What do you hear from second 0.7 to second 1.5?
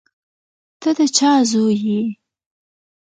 ته د چا